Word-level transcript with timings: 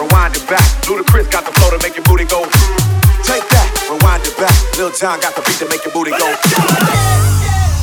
rewind 0.00 0.36
it 0.36 0.46
back. 0.48 0.62
Ludacris 0.84 1.30
got 1.30 1.44
the 1.44 1.52
flow 1.58 1.70
to 1.70 1.78
make 1.82 1.96
your 1.96 2.04
booty 2.04 2.24
go. 2.24 2.44
Take 3.24 3.48
that, 3.48 3.68
rewind 3.90 4.26
it 4.26 4.36
back. 4.36 4.54
Lil 4.78 4.90
Jon 4.92 5.20
got 5.20 5.34
the 5.34 5.42
beat 5.42 5.58
to 5.58 5.68
make 5.68 5.84
your 5.84 5.92
booty 5.92 6.10
go. 6.10 6.18
Yeah, 6.18 6.36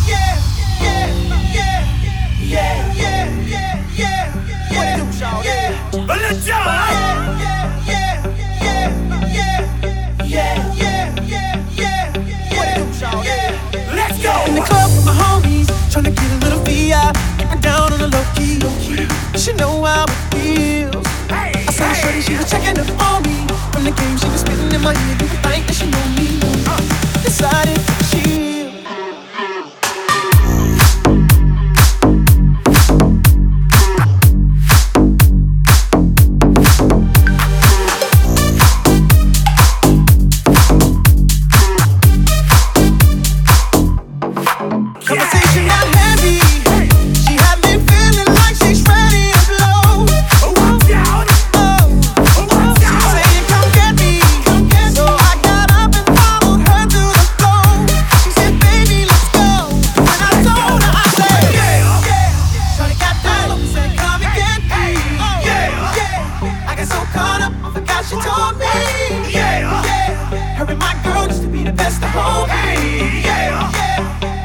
yeah, 0.07 0.37
yeah, 0.79 1.07
yeah, 1.53 1.83
yeah, 2.43 2.53
yeah, 2.53 2.87
yeah, 2.93 3.33
yeah, 3.33 3.83
yeah, 3.95 4.23
yeah. 13.23 13.53
Let's 13.93 14.21
go! 14.23 14.33
In 14.47 14.55
the 14.55 14.61
club 14.61 14.89
with 14.95 15.05
my 15.05 15.13
homies, 15.13 15.67
tryna 15.91 16.15
get 16.15 16.31
a 16.31 16.37
little 16.43 16.59
VI, 16.63 17.11
down 17.61 17.93
on 17.93 17.99
the 17.99 18.07
low 18.07 18.23
key. 18.35 18.59
She 19.37 19.53
know 19.53 19.83
how 19.83 20.05
it 20.05 20.09
feels. 20.33 21.12
She 22.21 22.37
was 22.37 22.49
checking 22.49 22.79
up 22.79 22.87
on 23.01 23.23
me. 23.23 23.45
From 23.71 23.83
the 23.83 23.91
game, 23.91 24.17
she 24.17 24.27
was 24.29 24.41
spitting 24.41 24.71
in 24.71 24.81
my 24.81 24.93
ear, 24.93 25.17
you 25.19 25.27
think 25.27 25.67
that 25.67 25.75
she 25.75 25.85
know 25.89 26.07
me? 26.15 26.39
Uh, 26.65 27.23
decided 27.23 27.92
she 68.13 68.19
told 68.21 68.57
me. 68.59 68.65
Her 70.57 70.65
and 70.69 70.79
my 70.79 70.95
girl 71.03 71.27
used 71.27 71.41
to 71.41 71.47
be 71.47 71.63
the 71.63 71.73
best 71.73 72.01
of 72.03 72.09
homies. 72.09 73.23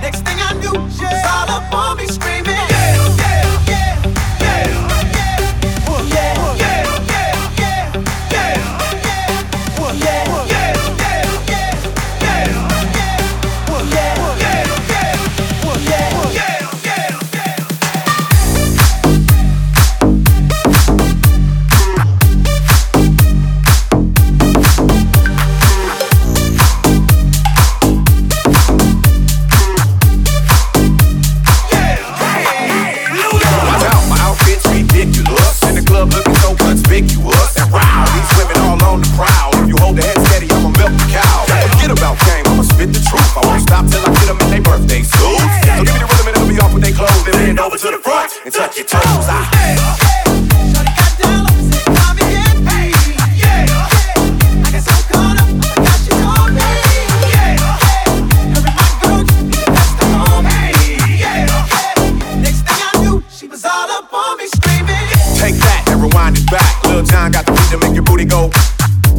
Next 0.00 0.20
thing 0.24 0.38
I 0.40 0.52
knew, 0.54 0.72
she 0.90 1.04
was 1.04 1.24
all 1.26 1.50
up 1.50 1.72
on 1.74 1.96
me 1.98 2.06
screaming. 2.06 2.56
Yeah, 10.04 10.47